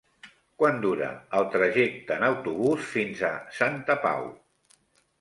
Quant 0.61 0.79
dura 0.85 1.09
el 1.41 1.45
trajecte 1.57 2.17
en 2.17 2.27
autobús 2.31 2.91
fins 2.97 3.25
a 3.31 3.33
Santa 3.63 4.01
Pau? 4.09 4.31